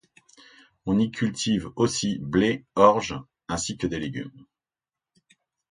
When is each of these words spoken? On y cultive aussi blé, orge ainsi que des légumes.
On 0.87 0.97
y 0.97 1.11
cultive 1.11 1.69
aussi 1.75 2.17
blé, 2.17 2.65
orge 2.73 3.19
ainsi 3.47 3.77
que 3.77 3.85
des 3.85 3.99
légumes. 3.99 4.31